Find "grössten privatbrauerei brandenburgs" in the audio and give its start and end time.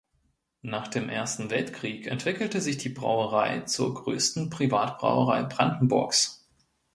3.93-6.43